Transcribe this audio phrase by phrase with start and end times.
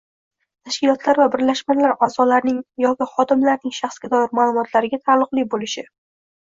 [0.69, 2.57] tashkilotlar va birlashmalar a’zolarining
[2.87, 5.91] yoki xodimlarining shaxsga doir ma’lumotlariga taalluqli bo‘lishi